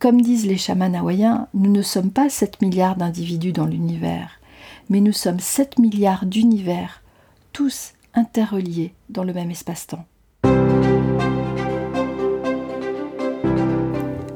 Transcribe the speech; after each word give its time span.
Comme 0.00 0.20
disent 0.20 0.46
les 0.46 0.56
chamans 0.56 0.94
hawaïens, 0.94 1.48
nous 1.54 1.72
ne 1.72 1.82
sommes 1.82 2.12
pas 2.12 2.28
7 2.28 2.62
milliards 2.62 2.94
d'individus 2.94 3.50
dans 3.50 3.66
l'univers, 3.66 4.30
mais 4.90 5.00
nous 5.00 5.12
sommes 5.12 5.40
7 5.40 5.80
milliards 5.80 6.24
d'univers, 6.24 7.02
tous 7.52 7.94
interreliés 8.14 8.94
dans 9.08 9.24
le 9.24 9.32
même 9.32 9.50
espace-temps. 9.50 10.04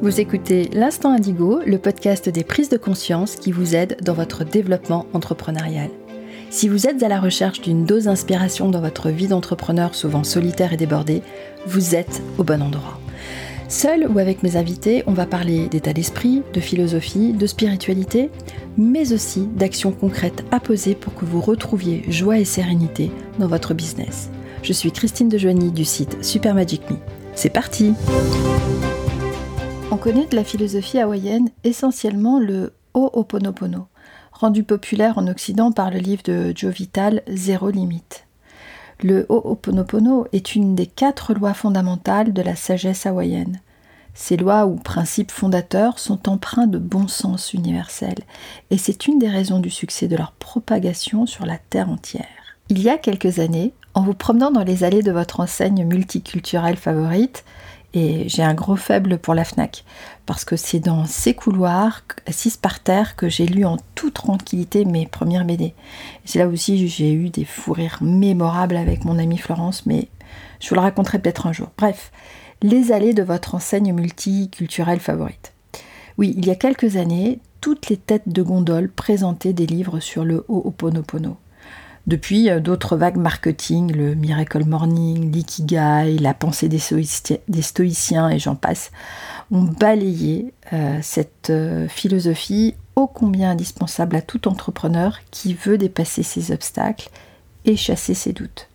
Vous 0.01 0.21
écoutez 0.21 0.69
L'Instant 0.73 1.13
Indigo, 1.13 1.61
le 1.65 1.79
podcast 1.79 2.29
des 2.29 2.43
prises 2.43 2.69
de 2.69 2.77
conscience 2.77 3.37
qui 3.37 3.53
vous 3.53 3.77
aide 3.77 3.99
dans 4.03 4.15
votre 4.15 4.43
développement 4.43 5.07
entrepreneurial. 5.13 5.91
Si 6.51 6.69
vous 6.69 6.89
êtes 6.89 7.05
à 7.05 7.09
la 7.09 7.21
recherche 7.21 7.61
d'une 7.61 7.85
dose 7.85 8.05
d'inspiration 8.05 8.69
dans 8.69 8.81
votre 8.81 9.11
vie 9.11 9.29
d'entrepreneur 9.29 9.95
souvent 9.95 10.25
solitaire 10.25 10.73
et 10.73 10.77
débordée, 10.77 11.23
vous 11.67 11.95
êtes 11.95 12.21
au 12.37 12.43
bon 12.43 12.61
endroit. 12.63 12.99
Seul 13.73 14.07
ou 14.07 14.19
avec 14.19 14.43
mes 14.43 14.57
invités, 14.57 15.03
on 15.07 15.15
va 15.15 15.25
parler 15.25 15.67
d'état 15.67 15.95
d'esprit, 15.95 16.43
de 16.53 16.61
philosophie, 16.61 17.33
de 17.33 17.47
spiritualité, 17.47 18.29
mais 18.77 19.15
aussi 19.15 19.47
d'actions 19.47 19.93
concrètes 19.93 20.45
à 20.51 20.61
poser 20.61 20.95
pour 20.95 21.15
que 21.15 21.25
vous 21.25 21.41
retrouviez 21.41 22.05
joie 22.07 22.39
et 22.39 22.45
sérénité 22.45 23.11
dans 23.39 23.47
votre 23.47 23.73
business. 23.73 24.29
Je 24.63 24.75
suis 24.75 24.93
Christine 24.93 25.31
Dejoigny 25.31 25.73
du 25.73 25.87
site 25.87 26.23
Super 26.23 26.55
Magic 26.55 26.83
Me. 26.91 26.99
C'est 27.35 27.49
parti 27.49 27.95
On 29.91 29.97
connaît 29.97 30.27
de 30.27 30.37
la 30.37 30.45
philosophie 30.45 30.99
hawaïenne 30.99 31.49
essentiellement 31.65 32.39
le 32.39 32.75
Ho'oponopono, 32.93 33.87
rendu 34.33 34.65
populaire 34.65 35.17
en 35.17 35.27
Occident 35.29 35.73
par 35.73 35.91
le 35.91 35.99
livre 35.99 36.23
de 36.25 36.53
Joe 36.55 36.75
Vital 36.75 37.23
Zéro 37.27 37.71
Limite. 37.71 38.27
Le 39.01 39.27
Ho'oponopono 39.29 40.27
est 40.33 40.55
une 40.55 40.75
des 40.75 40.87
quatre 40.87 41.35
lois 41.35 41.55
fondamentales 41.55 42.33
de 42.33 42.43
la 42.43 42.57
sagesse 42.57 43.07
hawaïenne. 43.07 43.61
Ces 44.15 44.37
lois 44.37 44.67
ou 44.67 44.77
principes 44.77 45.31
fondateurs 45.31 45.99
sont 45.99 46.29
empreints 46.29 46.67
de 46.67 46.79
bon 46.79 47.09
sens 47.09 47.55
universel, 47.55 48.17
et 48.71 48.77
c'est 48.77 49.07
une 49.07 49.19
des 49.19 49.29
raisons 49.29 49.59
du 49.59 49.71
succès 49.71 50.07
de 50.07 50.17
leur 50.17 50.33
propagation 50.33 51.25
sur 51.27 51.47
la 51.47 51.57
terre 51.57 51.89
entière. 51.89 52.27
Il 52.69 52.81
y 52.81 52.91
a 52.91 52.99
quelques 52.99 53.39
années, 53.39 53.73
en 53.95 54.03
vous 54.03 54.15
promenant 54.15 54.51
dans 54.51 54.65
les 54.65 54.85
allées 54.85 55.03
de 55.03 55.13
votre 55.13 55.41
enseigne 55.41 55.85
multiculturelle 55.85 56.77
favorite, 56.77 57.45
et 57.95 58.29
j'ai 58.29 58.43
un 58.43 58.55
gros 58.55 58.77
faible 58.77 59.19
pour 59.19 59.35
la 59.35 59.45
FNAC, 59.45 59.85
parce 60.27 60.45
que 60.45 60.57
c'est 60.57 60.81
dans 60.81 61.05
ces 61.05 61.35
couloirs, 61.35 62.03
assises 62.27 62.57
par 62.57 62.81
terre, 62.81 63.17
que 63.17 63.29
j'ai 63.29 63.47
lu 63.47 63.65
en 63.65 63.77
toute 63.95 64.15
tranquillité 64.15 64.85
mes 64.85 65.07
premières 65.07 65.45
BD. 65.45 65.75
C'est 66.25 66.39
là 66.39 66.49
aussi 66.49 66.89
j'ai 66.89 67.13
eu 67.13 67.29
des 67.29 67.45
fous 67.45 67.73
rires 67.73 67.99
mémorables 68.01 68.77
avec 68.77 69.05
mon 69.05 69.19
amie 69.19 69.39
Florence, 69.39 69.87
mais 69.87 70.09
je 70.61 70.69
vous 70.69 70.75
le 70.75 70.81
raconterai 70.81 71.19
peut-être 71.19 71.47
un 71.47 71.53
jour. 71.53 71.69
Bref, 71.77 72.13
les 72.63 72.93
allées 72.93 73.15
de 73.15 73.23
votre 73.23 73.55
enseigne 73.55 73.93
multiculturelle 73.93 75.01
favorite. 75.01 75.53
Oui, 76.19 76.35
il 76.37 76.47
y 76.47 76.51
a 76.51 76.55
quelques 76.55 76.97
années, 76.97 77.41
toutes 77.61 77.89
les 77.89 77.97
têtes 77.97 78.29
de 78.29 78.43
gondole 78.43 78.89
présentaient 78.89 79.53
des 79.53 79.67
livres 79.67 80.01
sur 80.01 80.25
le 80.25 80.45
Ho'oponopono. 80.49 81.37
Depuis, 82.07 82.51
euh, 82.51 82.59
d'autres 82.59 82.97
vagues 82.97 83.17
marketing, 83.17 83.93
le 83.93 84.15
Miracle 84.15 84.65
Morning, 84.65 85.31
l'Ikigai, 85.31 86.19
la 86.19 86.35
pensée 86.35 86.69
des, 86.69 86.81
stoïciens 87.63 88.29
et 88.29 88.39
j'en 88.41 88.57
passe, 88.57 88.91
ont 89.53 89.63
balayé 89.63 90.53
euh, 90.73 90.99
cette 91.01 91.51
euh, 91.51 91.87
philosophie 91.87 92.75
ô 92.97 93.07
combien 93.07 93.51
indispensable 93.51 94.17
à 94.17 94.21
tout 94.21 94.49
entrepreneur 94.49 95.19
qui 95.31 95.55
veut 95.55 95.79
dépasser 95.79 96.25
ses 96.25 96.51
obstacles 96.51 97.09
et 97.65 97.77
chasser 97.77 98.15
ses 98.15 98.33
doutes. 98.33 98.69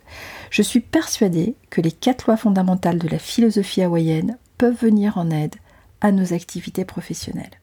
Je 0.50 0.62
suis 0.62 0.80
persuadée 0.80 1.56
que 1.70 1.82
les 1.82 1.92
quatre 1.92 2.28
lois 2.28 2.38
fondamentales 2.38 2.98
de 2.98 3.10
la 3.10 3.20
philosophie 3.20 3.82
hawaïenne 3.82 4.38
peuvent 4.58 4.78
venir 4.80 5.18
en 5.18 5.30
aide 5.30 5.56
à 6.00 6.14
nos 6.14 6.34
activités 6.34 6.86
professionnelles. 6.86 7.60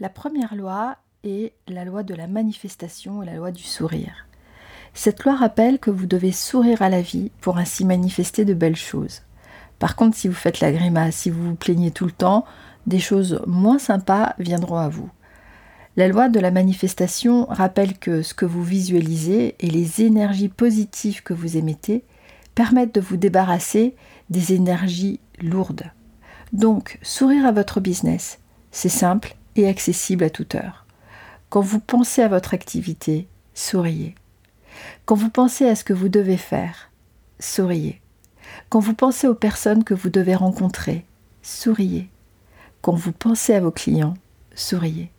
La 0.00 0.08
première 0.08 0.56
loi 0.56 0.96
est 1.24 1.52
la 1.68 1.84
loi 1.84 2.02
de 2.02 2.14
la 2.14 2.26
manifestation 2.26 3.22
et 3.22 3.26
la 3.26 3.34
loi 3.34 3.50
du 3.50 3.62
sourire. 3.62 4.26
Cette 4.94 5.24
loi 5.24 5.36
rappelle 5.36 5.78
que 5.78 5.90
vous 5.90 6.06
devez 6.06 6.32
sourire 6.32 6.82
à 6.82 6.88
la 6.88 7.02
vie 7.02 7.30
pour 7.40 7.58
ainsi 7.58 7.84
manifester 7.84 8.44
de 8.44 8.54
belles 8.54 8.76
choses. 8.76 9.22
Par 9.78 9.94
contre, 9.94 10.16
si 10.16 10.28
vous 10.28 10.34
faites 10.34 10.60
la 10.60 10.72
grimace, 10.72 11.16
si 11.16 11.30
vous 11.30 11.50
vous 11.50 11.54
plaignez 11.54 11.90
tout 11.90 12.06
le 12.06 12.12
temps, 12.12 12.44
des 12.86 12.98
choses 12.98 13.42
moins 13.46 13.78
sympas 13.78 14.34
viendront 14.38 14.78
à 14.78 14.88
vous. 14.88 15.10
La 15.96 16.08
loi 16.08 16.28
de 16.28 16.40
la 16.40 16.50
manifestation 16.50 17.46
rappelle 17.46 17.98
que 17.98 18.22
ce 18.22 18.34
que 18.34 18.46
vous 18.46 18.62
visualisez 18.62 19.56
et 19.60 19.70
les 19.70 20.02
énergies 20.02 20.48
positives 20.48 21.22
que 21.22 21.34
vous 21.34 21.56
émettez 21.56 22.04
permettent 22.54 22.94
de 22.94 23.00
vous 23.00 23.16
débarrasser 23.16 23.96
des 24.30 24.54
énergies 24.54 25.20
lourdes. 25.40 25.90
Donc, 26.52 26.98
sourire 27.02 27.46
à 27.46 27.52
votre 27.52 27.80
business, 27.80 28.38
c'est 28.70 28.88
simple 28.88 29.36
et 29.56 29.68
accessible 29.68 30.24
à 30.24 30.30
toute 30.30 30.54
heure. 30.54 30.85
Quand 31.56 31.62
vous 31.62 31.80
pensez 31.80 32.20
à 32.20 32.28
votre 32.28 32.52
activité, 32.52 33.28
souriez. 33.54 34.14
Quand 35.06 35.14
vous 35.14 35.30
pensez 35.30 35.66
à 35.66 35.74
ce 35.74 35.84
que 35.84 35.94
vous 35.94 36.10
devez 36.10 36.36
faire, 36.36 36.90
souriez. 37.40 38.02
Quand 38.68 38.78
vous 38.78 38.92
pensez 38.92 39.26
aux 39.26 39.34
personnes 39.34 39.82
que 39.82 39.94
vous 39.94 40.10
devez 40.10 40.34
rencontrer, 40.34 41.06
souriez. 41.40 42.10
Quand 42.82 42.92
vous 42.92 43.12
pensez 43.12 43.54
à 43.54 43.60
vos 43.60 43.70
clients, 43.70 44.18
souriez. 44.54 45.10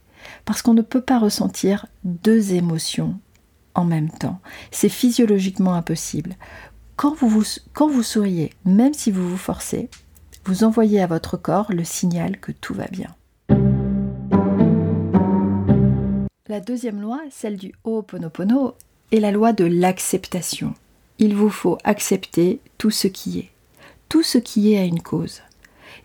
Parce 0.45 0.61
qu'on 0.61 0.75
ne 0.75 0.83
peut 0.83 1.01
pas 1.01 1.17
ressentir 1.17 1.87
deux 2.03 2.53
émotions 2.53 3.19
en 3.73 3.85
même 3.85 4.11
temps. 4.11 4.39
C'est 4.69 4.89
physiologiquement 4.89 5.73
impossible. 5.73 6.35
Quand 6.97 7.15
vous, 7.15 8.03
souriez, 8.03 8.53
même 8.63 8.93
si 8.93 9.09
vous 9.09 9.27
vous 9.27 9.37
forcez, 9.37 9.89
vous 10.45 10.63
envoyez 10.63 11.01
à 11.01 11.07
votre 11.07 11.35
corps 11.35 11.73
le 11.73 11.83
signal 11.83 12.39
que 12.39 12.51
tout 12.51 12.75
va 12.75 12.85
bien. 12.91 13.15
La 16.49 16.61
deuxième 16.61 17.01
loi, 17.01 17.19
celle 17.29 17.57
du 17.57 17.73
Ho'oponopono, 17.83 18.75
est 19.11 19.19
la 19.19 19.31
loi 19.31 19.51
de 19.51 19.65
l'acceptation. 19.65 20.73
Il 21.19 21.35
vous 21.35 21.49
faut 21.49 21.77
accepter 21.83 22.61
tout 22.77 22.89
ce 22.89 23.09
qui 23.09 23.39
est. 23.39 23.49
Tout 24.07 24.23
ce 24.23 24.37
qui 24.37 24.71
est 24.71 24.79
a 24.79 24.85
une 24.85 25.01
cause. 25.01 25.41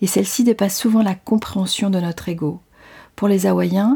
Et 0.00 0.08
celle-ci 0.08 0.42
dépasse 0.42 0.76
souvent 0.76 1.04
la 1.04 1.14
compréhension 1.14 1.90
de 1.90 2.00
notre 2.00 2.28
ego. 2.28 2.60
Pour 3.14 3.28
les 3.28 3.46
Hawaïens, 3.46 3.94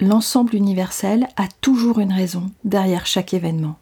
l'ensemble 0.00 0.56
universel 0.56 1.28
a 1.36 1.46
toujours 1.60 2.00
une 2.00 2.12
raison 2.12 2.50
derrière 2.64 3.06
chaque 3.06 3.32
événement. 3.32 3.78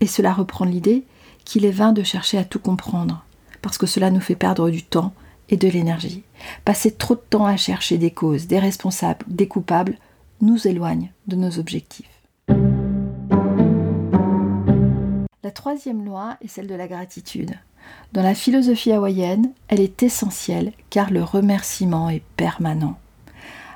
Et 0.00 0.08
cela 0.08 0.32
reprend 0.32 0.64
l'idée 0.64 1.04
qu'il 1.44 1.64
est 1.64 1.70
vain 1.70 1.92
de 1.92 2.02
chercher 2.02 2.38
à 2.38 2.44
tout 2.44 2.58
comprendre, 2.58 3.24
parce 3.62 3.78
que 3.78 3.86
cela 3.86 4.10
nous 4.10 4.20
fait 4.20 4.34
perdre 4.34 4.68
du 4.68 4.82
temps 4.82 5.14
et 5.48 5.56
de 5.56 5.68
l'énergie. 5.68 6.24
Passer 6.64 6.90
trop 6.90 7.14
de 7.14 7.22
temps 7.30 7.46
à 7.46 7.56
chercher 7.56 7.98
des 7.98 8.10
causes, 8.10 8.48
des 8.48 8.58
responsables, 8.58 9.24
des 9.28 9.46
coupables, 9.46 9.96
nous 10.40 10.66
éloigne 10.66 11.12
de 11.26 11.36
nos 11.36 11.58
objectifs. 11.58 12.08
La 15.42 15.50
troisième 15.50 16.04
loi 16.04 16.36
est 16.42 16.48
celle 16.48 16.66
de 16.66 16.74
la 16.74 16.86
gratitude. 16.86 17.52
Dans 18.12 18.22
la 18.22 18.34
philosophie 18.34 18.92
hawaïenne, 18.92 19.52
elle 19.68 19.80
est 19.80 20.02
essentielle 20.02 20.72
car 20.90 21.10
le 21.10 21.22
remerciement 21.22 22.08
est 22.10 22.22
permanent. 22.36 22.98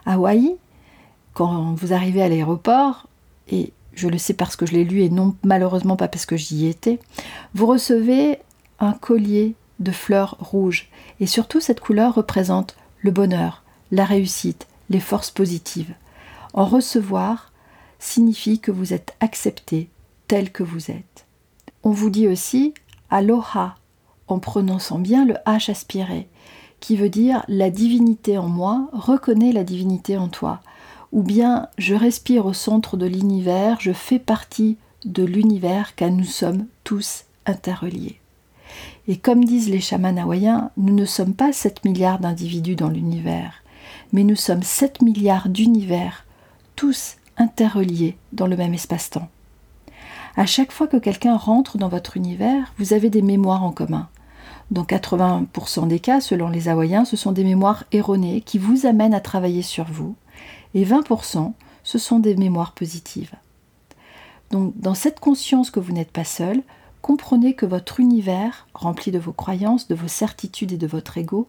Hawaï, 0.06 0.56
quand 1.32 1.74
vous 1.74 1.92
arrivez 1.92 2.22
à 2.22 2.28
l'aéroport, 2.28 3.08
et 3.48 3.72
je 3.94 4.08
le 4.08 4.18
sais 4.18 4.34
parce 4.34 4.56
que 4.56 4.66
je 4.66 4.72
l'ai 4.72 4.84
lu 4.84 5.02
et 5.02 5.10
non 5.10 5.34
malheureusement 5.42 5.96
pas 5.96 6.08
parce 6.08 6.26
que 6.26 6.36
j'y 6.36 6.66
étais, 6.66 6.98
vous 7.54 7.66
recevez 7.66 8.38
un 8.78 8.92
collier 8.92 9.54
de 9.80 9.90
fleurs 9.90 10.36
rouges. 10.38 10.88
Et 11.20 11.26
surtout, 11.26 11.60
cette 11.60 11.80
couleur 11.80 12.14
représente 12.14 12.76
le 13.00 13.10
bonheur, 13.10 13.62
la 13.90 14.04
réussite, 14.04 14.66
les 14.90 15.00
forces 15.00 15.30
positives. 15.30 15.94
En 16.54 16.66
recevoir 16.66 17.52
signifie 17.98 18.60
que 18.60 18.70
vous 18.70 18.92
êtes 18.92 19.16
accepté 19.18 19.90
tel 20.28 20.52
que 20.52 20.62
vous 20.62 20.92
êtes. 20.92 21.26
On 21.82 21.90
vous 21.90 22.10
dit 22.10 22.28
aussi 22.28 22.74
aloha 23.10 23.74
en 24.28 24.38
prononçant 24.38 25.00
bien 25.00 25.24
le 25.24 25.34
H 25.46 25.70
aspiré, 25.70 26.28
qui 26.78 26.96
veut 26.96 27.08
dire 27.08 27.44
la 27.48 27.70
divinité 27.70 28.38
en 28.38 28.46
moi 28.46 28.88
reconnaît 28.92 29.52
la 29.52 29.64
divinité 29.64 30.16
en 30.16 30.28
toi, 30.28 30.60
ou 31.10 31.22
bien 31.22 31.68
je 31.76 31.94
respire 31.94 32.46
au 32.46 32.52
centre 32.52 32.96
de 32.96 33.06
l'univers, 33.06 33.78
je 33.80 33.92
fais 33.92 34.20
partie 34.20 34.76
de 35.04 35.24
l'univers 35.24 35.96
car 35.96 36.12
nous 36.12 36.24
sommes 36.24 36.66
tous 36.84 37.24
interreliés. 37.46 38.20
Et 39.08 39.16
comme 39.16 39.44
disent 39.44 39.68
les 39.68 39.80
chamans 39.80 40.16
hawaïens, 40.16 40.70
nous 40.76 40.94
ne 40.94 41.04
sommes 41.04 41.34
pas 41.34 41.52
7 41.52 41.84
milliards 41.84 42.20
d'individus 42.20 42.76
dans 42.76 42.88
l'univers, 42.88 43.64
mais 44.12 44.22
nous 44.22 44.36
sommes 44.36 44.62
7 44.62 45.02
milliards 45.02 45.48
d'univers 45.48 46.24
tous 46.76 47.16
interreliés 47.36 48.16
dans 48.32 48.46
le 48.46 48.56
même 48.56 48.74
espace-temps. 48.74 49.28
À 50.36 50.46
chaque 50.46 50.72
fois 50.72 50.88
que 50.88 50.96
quelqu'un 50.96 51.36
rentre 51.36 51.78
dans 51.78 51.88
votre 51.88 52.16
univers, 52.16 52.72
vous 52.78 52.92
avez 52.92 53.10
des 53.10 53.22
mémoires 53.22 53.62
en 53.62 53.70
commun. 53.70 54.08
Dans 54.70 54.84
80% 54.84 55.86
des 55.86 56.00
cas, 56.00 56.20
selon 56.20 56.48
les 56.48 56.68
Hawaïens, 56.68 57.04
ce 57.04 57.16
sont 57.16 57.32
des 57.32 57.44
mémoires 57.44 57.84
erronées 57.92 58.40
qui 58.40 58.58
vous 58.58 58.86
amènent 58.86 59.14
à 59.14 59.20
travailler 59.20 59.62
sur 59.62 59.84
vous, 59.84 60.16
et 60.74 60.84
20%, 60.84 61.52
ce 61.84 61.98
sont 61.98 62.18
des 62.18 62.34
mémoires 62.34 62.72
positives. 62.72 63.34
Donc, 64.50 64.72
dans 64.76 64.94
cette 64.94 65.20
conscience 65.20 65.70
que 65.70 65.80
vous 65.80 65.92
n'êtes 65.92 66.10
pas 66.10 66.24
seul, 66.24 66.62
comprenez 67.02 67.54
que 67.54 67.66
votre 67.66 68.00
univers, 68.00 68.66
rempli 68.74 69.12
de 69.12 69.18
vos 69.18 69.32
croyances, 69.32 69.86
de 69.86 69.94
vos 69.94 70.08
certitudes 70.08 70.72
et 70.72 70.78
de 70.78 70.86
votre 70.86 71.18
ego, 71.18 71.48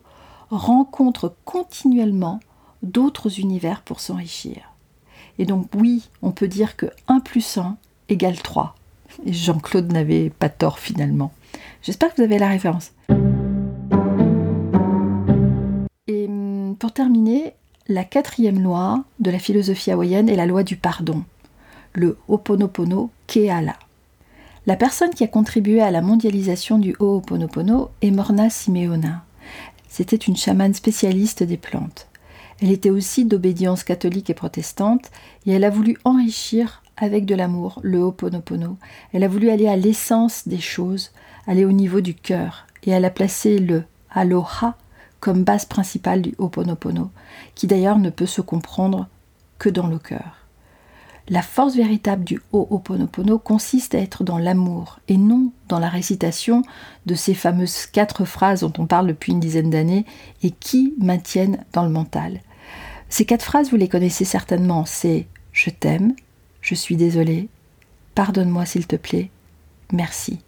rencontre 0.51 1.33
continuellement 1.45 2.39
d'autres 2.83 3.39
univers 3.39 3.81
pour 3.81 3.99
s'enrichir. 3.99 4.74
Et 5.39 5.45
donc 5.45 5.67
oui, 5.75 6.09
on 6.21 6.31
peut 6.31 6.47
dire 6.47 6.75
que 6.75 6.87
1 7.07 7.19
plus 7.19 7.57
1 7.57 7.77
égale 8.09 8.41
3. 8.41 8.75
Et 9.25 9.33
Jean-Claude 9.33 9.91
n'avait 9.91 10.29
pas 10.29 10.49
tort 10.49 10.79
finalement. 10.79 11.31
J'espère 11.81 12.13
que 12.13 12.17
vous 12.17 12.23
avez 12.23 12.39
la 12.39 12.49
référence. 12.49 12.91
Et 16.07 16.25
hum, 16.27 16.75
pour 16.77 16.91
terminer, 16.93 17.53
la 17.87 18.03
quatrième 18.03 18.61
loi 18.61 19.03
de 19.19 19.31
la 19.31 19.39
philosophie 19.39 19.91
hawaïenne 19.91 20.29
est 20.29 20.35
la 20.35 20.45
loi 20.45 20.63
du 20.63 20.75
pardon, 20.75 21.23
le 21.93 22.17
Ho'oponopono 22.27 23.11
Keala. 23.27 23.75
La 24.65 24.75
personne 24.75 25.11
qui 25.11 25.23
a 25.23 25.27
contribué 25.27 25.81
à 25.81 25.91
la 25.91 26.01
mondialisation 26.01 26.79
du 26.79 26.95
Ho'oponopono 26.99 27.91
est 28.01 28.09
Morna 28.09 28.49
Simeona. 28.49 29.23
C'était 29.87 30.15
une 30.15 30.35
chamane 30.35 30.73
spécialiste 30.73 31.43
des 31.43 31.57
plantes. 31.57 32.07
Elle 32.61 32.71
était 32.71 32.89
aussi 32.89 33.25
d'obédience 33.25 33.83
catholique 33.83 34.29
et 34.29 34.33
protestante 34.33 35.11
et 35.45 35.51
elle 35.51 35.63
a 35.63 35.69
voulu 35.69 35.97
enrichir 36.05 36.81
avec 36.97 37.25
de 37.25 37.35
l'amour 37.35 37.79
le 37.83 37.99
Ho'oponopono. 37.99 38.77
Elle 39.11 39.23
a 39.23 39.27
voulu 39.27 39.49
aller 39.49 39.67
à 39.67 39.75
l'essence 39.75 40.47
des 40.47 40.59
choses, 40.59 41.11
aller 41.47 41.65
au 41.65 41.71
niveau 41.71 42.01
du 42.01 42.13
cœur 42.13 42.67
et 42.83 42.91
elle 42.91 43.05
a 43.05 43.09
placé 43.09 43.59
le 43.59 43.83
Aloha 44.09 44.77
comme 45.19 45.43
base 45.43 45.65
principale 45.65 46.21
du 46.21 46.35
Ho'oponopono, 46.37 47.09
qui 47.55 47.67
d'ailleurs 47.67 47.99
ne 47.99 48.09
peut 48.09 48.25
se 48.25 48.41
comprendre 48.41 49.07
que 49.57 49.69
dans 49.69 49.87
le 49.87 49.97
cœur. 49.97 50.44
La 51.27 51.41
force 51.41 51.75
véritable 51.75 52.23
du 52.23 52.39
Ho'oponopono 52.51 53.39
consiste 53.39 53.95
à 53.95 53.97
être 53.97 54.23
dans 54.23 54.37
l'amour 54.37 54.99
et 55.07 55.17
non 55.17 55.51
dans 55.67 55.79
la 55.79 55.89
récitation 55.89 56.61
de 57.07 57.15
ces 57.15 57.33
fameuses 57.33 57.87
quatre 57.87 58.25
phrases 58.25 58.59
dont 58.59 58.73
on 58.77 58.85
parle 58.85 59.07
depuis 59.07 59.31
une 59.31 59.39
dizaine 59.39 59.71
d'années 59.71 60.05
et 60.43 60.51
qui 60.51 60.93
maintiennent 60.99 61.65
dans 61.73 61.83
le 61.83 61.89
mental. 61.89 62.41
Ces 63.09 63.25
quatre 63.25 63.43
phrases, 63.43 63.71
vous 63.71 63.75
les 63.75 63.87
connaissez 63.87 64.23
certainement, 64.23 64.85
c'est 64.85 65.25
je 65.51 65.71
t'aime, 65.71 66.13
je 66.61 66.75
suis 66.75 66.95
désolé, 66.95 67.49
pardonne-moi 68.13 68.65
s'il 68.65 68.85
te 68.85 68.95
plaît, 68.95 69.31
merci. 69.91 70.39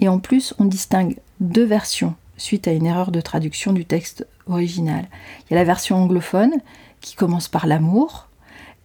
Et 0.00 0.08
en 0.08 0.18
plus, 0.18 0.52
on 0.58 0.66
distingue 0.66 1.16
deux 1.40 1.64
versions 1.64 2.16
suite 2.36 2.68
à 2.68 2.72
une 2.72 2.84
erreur 2.84 3.12
de 3.12 3.22
traduction 3.22 3.72
du 3.72 3.86
texte 3.86 4.26
original. 4.46 5.08
Il 5.44 5.54
y 5.54 5.56
a 5.56 5.58
la 5.58 5.64
version 5.64 5.96
anglophone 5.96 6.52
qui 7.00 7.14
commence 7.14 7.48
par 7.48 7.66
l'amour, 7.66 8.28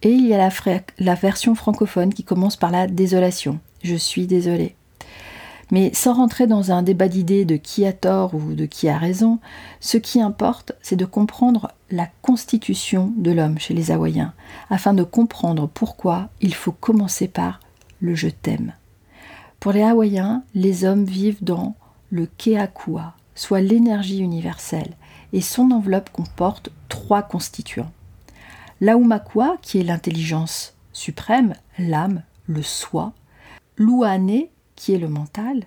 et 0.02 0.10
il 0.10 0.26
y 0.26 0.34
a 0.34 0.50
la, 0.98 1.14
version 1.14 1.54
francophone 1.54 2.12
qui 2.12 2.24
commence 2.24 2.56
par 2.56 2.70
la 2.70 2.86
désolation. 2.86 3.60
Je 3.82 3.94
suis 3.94 4.26
désolé. 4.26 4.74
Mais 5.70 5.94
sans 5.94 6.12
rentrer 6.14 6.46
dans 6.46 6.70
un 6.70 6.82
débat 6.82 7.08
d'idées 7.08 7.44
de 7.44 7.56
qui 7.56 7.86
a 7.86 7.92
tort 7.92 8.34
ou 8.34 8.54
de 8.54 8.66
qui 8.66 8.88
a 8.88 8.98
raison, 8.98 9.38
ce 9.80 9.96
qui 9.96 10.20
importe, 10.20 10.72
c'est 10.82 10.96
de 10.96 11.04
comprendre 11.04 11.70
la 11.90 12.08
constitution 12.20 13.12
de 13.16 13.30
l'homme 13.30 13.58
chez 13.58 13.72
les 13.72 13.90
Hawaïens, 13.90 14.34
afin 14.70 14.92
de 14.92 15.04
comprendre 15.04 15.68
pourquoi 15.72 16.28
il 16.40 16.54
faut 16.54 16.72
commencer 16.72 17.28
par 17.28 17.60
le 18.00 18.14
je 18.14 18.28
t'aime. 18.28 18.74
Pour 19.60 19.72
les 19.72 19.82
Hawaïens, 19.82 20.42
les 20.54 20.84
hommes 20.84 21.04
vivent 21.04 21.44
dans 21.44 21.74
le 22.10 22.26
keakua, 22.26 23.14
soit 23.34 23.60
l'énergie 23.60 24.18
universelle, 24.18 24.94
et 25.32 25.40
son 25.40 25.70
enveloppe 25.70 26.10
comporte 26.10 26.70
trois 26.88 27.22
constituants. 27.22 27.90
L'aumakua, 28.82 29.58
qui 29.62 29.78
est 29.78 29.84
l'intelligence 29.84 30.74
suprême, 30.92 31.54
l'âme, 31.78 32.24
le 32.48 32.62
soi, 32.62 33.12
l'uane, 33.76 34.46
qui 34.74 34.92
est 34.92 34.98
le 34.98 35.06
mental, 35.06 35.66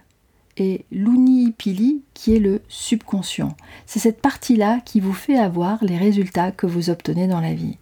et 0.58 0.84
l'unipili, 0.92 2.02
qui 2.14 2.36
est 2.36 2.40
le 2.40 2.62
subconscient. 2.68 3.56
C'est 3.86 4.00
cette 4.00 4.22
partie-là 4.22 4.82
qui 4.84 5.00
vous 5.00 5.14
fait 5.14 5.38
avoir 5.38 5.82
les 5.82 5.98
résultats 5.98 6.52
que 6.52 6.66
vous 6.66 6.90
obtenez 6.90 7.26
dans 7.30 7.40
la 7.40 7.54
vie. 7.54 7.78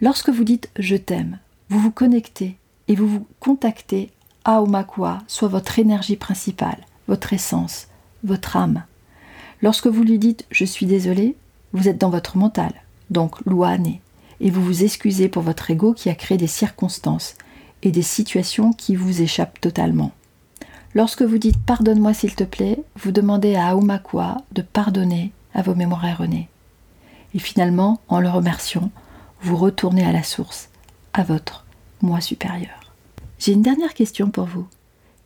Lorsque 0.00 0.30
vous 0.30 0.42
dites 0.42 0.70
je 0.76 0.96
t'aime, 0.96 1.38
vous 1.68 1.78
vous 1.78 1.92
connectez 1.92 2.56
et 2.88 2.96
vous 2.96 3.06
vous 3.06 3.26
contactez 3.38 4.10
à 4.44 4.60
Aumakua, 4.60 5.20
soit 5.28 5.46
votre 5.46 5.78
énergie 5.78 6.16
principale, 6.16 6.84
votre 7.06 7.32
essence, 7.32 7.86
votre 8.24 8.56
âme. 8.56 8.82
Lorsque 9.62 9.86
vous 9.86 10.02
lui 10.02 10.18
dites 10.18 10.46
je 10.50 10.64
suis 10.64 10.86
désolé, 10.86 11.36
vous 11.72 11.86
êtes 11.86 11.98
dans 11.98 12.10
votre 12.10 12.36
mental, 12.36 12.72
donc 13.08 13.40
l'ouane, 13.46 13.98
et 14.42 14.50
vous 14.50 14.62
vous 14.62 14.84
excusez 14.84 15.28
pour 15.28 15.42
votre 15.42 15.70
ego 15.70 15.94
qui 15.94 16.10
a 16.10 16.14
créé 16.14 16.36
des 16.36 16.48
circonstances 16.48 17.36
et 17.82 17.92
des 17.92 18.02
situations 18.02 18.72
qui 18.72 18.96
vous 18.96 19.22
échappent 19.22 19.60
totalement. 19.60 20.10
Lorsque 20.94 21.22
vous 21.22 21.38
dites 21.38 21.64
pardonne-moi 21.64 22.12
s'il 22.12 22.34
te 22.34 22.44
plaît, 22.44 22.82
vous 22.96 23.12
demandez 23.12 23.54
à 23.54 23.76
Aumakua 23.76 24.38
de 24.50 24.60
pardonner 24.60 25.32
à 25.54 25.62
vos 25.62 25.74
mémoires 25.74 26.04
erronées. 26.04 26.48
Et 27.34 27.38
finalement, 27.38 28.00
en 28.08 28.20
le 28.20 28.28
remerciant, 28.28 28.90
vous 29.40 29.56
retournez 29.56 30.04
à 30.04 30.12
la 30.12 30.24
source, 30.24 30.68
à 31.12 31.22
votre 31.22 31.64
moi 32.02 32.20
supérieur. 32.20 32.92
J'ai 33.38 33.52
une 33.52 33.62
dernière 33.62 33.94
question 33.94 34.30
pour 34.30 34.44
vous. 34.44 34.66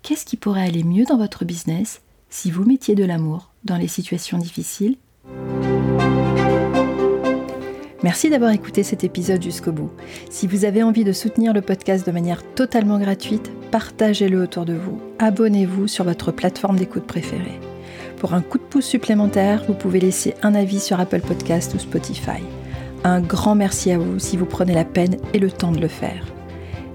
Qu'est-ce 0.02 0.26
qui 0.26 0.36
pourrait 0.36 0.66
aller 0.66 0.84
mieux 0.84 1.04
dans 1.04 1.16
votre 1.16 1.44
business 1.44 2.02
si 2.28 2.50
vous 2.50 2.64
mettiez 2.64 2.94
de 2.94 3.04
l'amour 3.04 3.50
dans 3.64 3.76
les 3.76 3.88
situations 3.88 4.38
difficiles? 4.38 4.98
Merci 8.06 8.30
d'avoir 8.30 8.52
écouté 8.52 8.84
cet 8.84 9.02
épisode 9.02 9.42
jusqu'au 9.42 9.72
bout. 9.72 9.90
Si 10.30 10.46
vous 10.46 10.64
avez 10.64 10.84
envie 10.84 11.02
de 11.02 11.10
soutenir 11.10 11.52
le 11.52 11.60
podcast 11.60 12.06
de 12.06 12.12
manière 12.12 12.44
totalement 12.54 13.00
gratuite, 13.00 13.50
partagez-le 13.72 14.40
autour 14.40 14.64
de 14.64 14.74
vous. 14.74 15.00
Abonnez-vous 15.18 15.88
sur 15.88 16.04
votre 16.04 16.30
plateforme 16.30 16.76
d'écoute 16.76 17.04
préférée. 17.04 17.58
Pour 18.18 18.32
un 18.32 18.42
coup 18.42 18.58
de 18.58 18.62
pouce 18.62 18.84
supplémentaire, 18.84 19.64
vous 19.66 19.74
pouvez 19.74 19.98
laisser 19.98 20.34
un 20.44 20.54
avis 20.54 20.78
sur 20.78 21.00
Apple 21.00 21.20
Podcast 21.20 21.74
ou 21.74 21.80
Spotify. 21.80 22.44
Un 23.02 23.20
grand 23.20 23.56
merci 23.56 23.90
à 23.90 23.98
vous 23.98 24.20
si 24.20 24.36
vous 24.36 24.46
prenez 24.46 24.72
la 24.72 24.84
peine 24.84 25.16
et 25.34 25.40
le 25.40 25.50
temps 25.50 25.72
de 25.72 25.80
le 25.80 25.88
faire. 25.88 26.26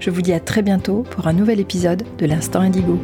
Je 0.00 0.08
vous 0.08 0.22
dis 0.22 0.32
à 0.32 0.40
très 0.40 0.62
bientôt 0.62 1.02
pour 1.10 1.26
un 1.26 1.34
nouvel 1.34 1.60
épisode 1.60 2.04
de 2.16 2.24
l'Instant 2.24 2.60
Indigo. 2.60 2.98